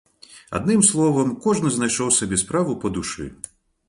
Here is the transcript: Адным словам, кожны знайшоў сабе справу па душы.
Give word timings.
Адным 0.59 0.79
словам, 0.91 1.33
кожны 1.43 1.73
знайшоў 1.75 2.09
сабе 2.21 2.39
справу 2.45 2.77
па 2.85 2.93
душы. 2.97 3.27